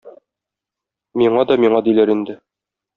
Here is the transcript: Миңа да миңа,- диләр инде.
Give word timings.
Миңа 1.23 1.47
да 1.53 1.61
миңа,- 1.67 1.85
диләр 1.91 2.17
инде. 2.19 2.43